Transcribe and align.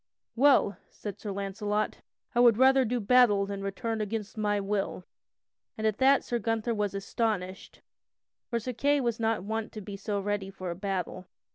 "Well," 0.35 0.77
said 0.89 1.19
Sir 1.19 1.31
Launcelot, 1.31 1.97
"I 2.33 2.39
would 2.39 2.57
rather 2.57 2.85
do 2.85 2.99
battle 2.99 3.45
than 3.45 3.61
return 3.61 4.01
against 4.01 4.35
my 4.35 4.59
will." 4.59 5.03
And 5.77 5.85
at 5.85 5.99
that 5.99 6.23
Sir 6.23 6.39
Gunther 6.39 6.73
was 6.73 6.95
astonished, 6.95 7.81
for 8.49 8.57
Sir 8.59 8.73
Kay 8.73 8.99
was 8.99 9.19
not 9.19 9.43
wont 9.43 9.71
to 9.73 9.81
be 9.81 9.95
so 9.95 10.19
ready 10.19 10.49
for 10.49 10.71
a 10.71 10.75
battle. 10.75 11.27